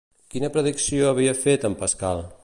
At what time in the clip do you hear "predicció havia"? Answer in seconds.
0.55-1.35